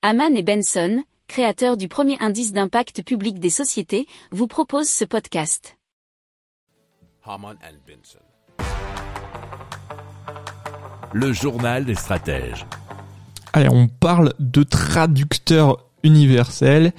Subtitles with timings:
[0.00, 5.76] Haman et Benson, créateurs du premier indice d'impact public des sociétés, vous proposent ce podcast.
[7.24, 8.20] Haman and Benson.
[11.12, 12.64] Le journal des stratèges.
[13.52, 16.92] Allez, on parle de traducteur universel,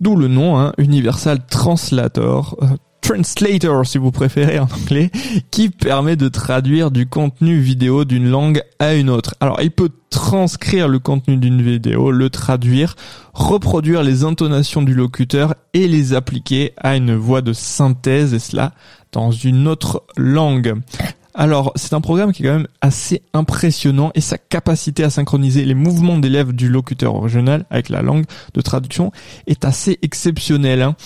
[0.00, 2.68] d'où le nom, hein, Universal Translator, euh,
[3.06, 5.12] Translator si vous préférez en anglais,
[5.52, 9.36] qui permet de traduire du contenu vidéo d'une langue à une autre.
[9.38, 12.96] Alors il peut transcrire le contenu d'une vidéo, le traduire,
[13.32, 18.72] reproduire les intonations du locuteur et les appliquer à une voix de synthèse et cela
[19.12, 20.74] dans une autre langue.
[21.38, 25.66] Alors, c'est un programme qui est quand même assez impressionnant et sa capacité à synchroniser
[25.66, 29.12] les mouvements des lèvres du locuteur original avec la langue de traduction
[29.46, 30.80] est assez exceptionnelle.
[30.80, 30.96] Hein.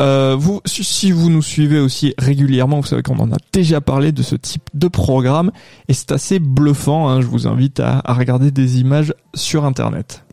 [0.00, 4.10] Euh, vous, si vous nous suivez aussi régulièrement, vous savez qu'on en a déjà parlé
[4.10, 5.52] de ce type de programme
[5.86, 7.08] et c'est assez bluffant.
[7.08, 7.20] Hein.
[7.20, 10.24] Je vous invite à regarder des images sur Internet.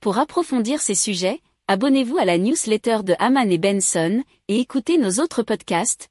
[0.00, 5.22] Pour approfondir ces sujets, abonnez-vous à la newsletter de Haman et Benson et écoutez nos
[5.22, 6.10] autres podcasts